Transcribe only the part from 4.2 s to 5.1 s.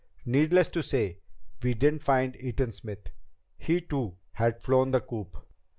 had flown the